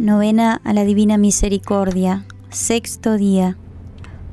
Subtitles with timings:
[0.00, 2.24] Novena a la Divina Misericordia.
[2.48, 3.58] Sexto día.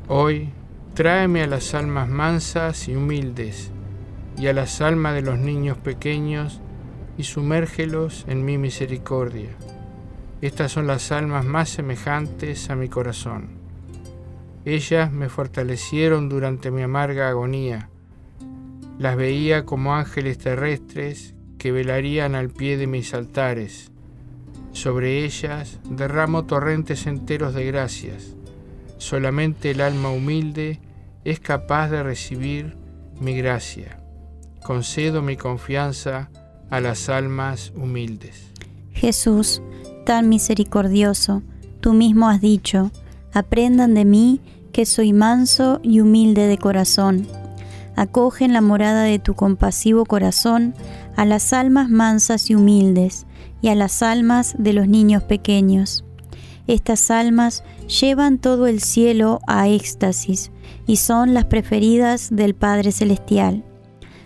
[0.07, 0.51] Hoy
[0.93, 3.69] tráeme a las almas mansas y humildes,
[4.37, 6.61] y a las almas de los niños pequeños,
[7.17, 9.49] y sumérgelos en mi misericordia.
[10.39, 13.49] Estas son las almas más semejantes a mi corazón.
[14.63, 17.89] Ellas me fortalecieron durante mi amarga agonía.
[18.99, 23.91] Las veía como ángeles terrestres que velarían al pie de mis altares.
[24.77, 28.35] Sobre ellas derramo torrentes enteros de gracias.
[28.99, 30.79] Solamente el alma humilde
[31.25, 32.77] es capaz de recibir
[33.19, 33.97] mi gracia.
[34.63, 36.29] Concedo mi confianza
[36.69, 38.53] a las almas humildes.
[38.91, 39.63] Jesús,
[40.05, 41.41] tan misericordioso,
[41.79, 42.91] tú mismo has dicho,
[43.33, 44.41] aprendan de mí
[44.73, 47.27] que soy manso y humilde de corazón.
[47.97, 50.75] Acoge en la morada de tu compasivo corazón
[51.15, 53.25] a las almas mansas y humildes
[53.59, 56.05] y a las almas de los niños pequeños.
[56.67, 60.51] Estas almas llevan todo el cielo a éxtasis
[60.85, 63.63] y son las preferidas del Padre Celestial.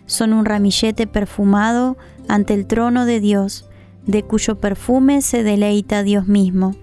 [0.05, 1.95] Son un ramillete perfumado
[2.27, 3.69] ante el trono de Dios,
[4.05, 6.75] de cuyo perfume se deleita Dios mismo.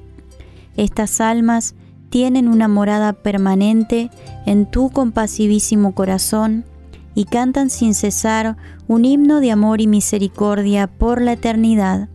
[0.79, 1.75] Estas almas
[2.09, 4.11] tienen una morada permanente
[4.47, 6.65] en tu compasivísimo corazón
[7.19, 12.09] y cantan sin cesar un himno de amor y misericordia por la eternidad.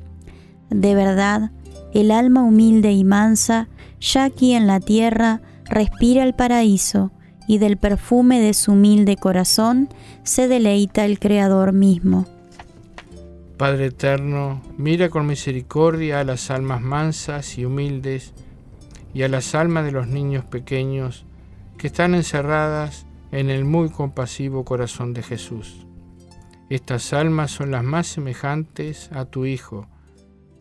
[0.69, 1.51] De verdad,
[1.93, 3.67] el alma humilde y mansa,
[3.99, 7.11] ya aquí en la tierra, respira el paraíso,
[7.49, 9.89] y del perfume de su humilde corazón
[10.23, 12.25] se deleita el Creador mismo.
[13.57, 18.33] Padre eterno, mira con misericordia a las almas mansas y humildes
[19.13, 21.25] y a las almas de los niños pequeños
[21.77, 25.87] que están encerradas en el muy compasivo corazón de Jesús.
[26.69, 29.87] Estas almas son las más semejantes a tu Hijo.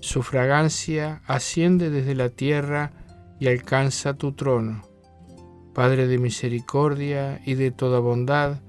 [0.00, 2.92] Su fragancia asciende desde la tierra
[3.38, 4.80] y alcanza tu trono.
[5.74, 8.62] Padre de misericordia y de toda bondad,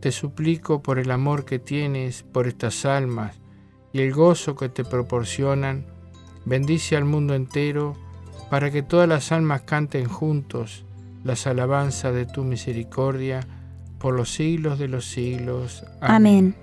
[0.00, 3.38] te suplico por el amor que tienes por estas almas
[3.92, 5.84] y el gozo que te proporcionan,
[6.46, 7.98] bendice al mundo entero
[8.48, 10.86] para que todas las almas canten juntos
[11.24, 13.46] las alabanzas de tu misericordia
[13.98, 15.84] por los siglos de los siglos.
[16.00, 16.54] Amén.